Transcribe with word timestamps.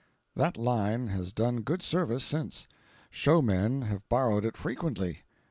That 0.35 0.57
line 0.57 1.09
has 1.09 1.31
done 1.31 1.57
good 1.61 1.83
service 1.83 2.23
since. 2.23 2.67
Showmen 3.11 3.83
have 3.83 4.09
borrowed 4.09 4.45
it 4.45 4.57
frequently. 4.57 5.21